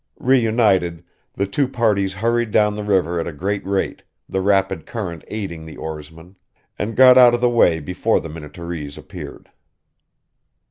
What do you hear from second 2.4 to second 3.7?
down the river at a great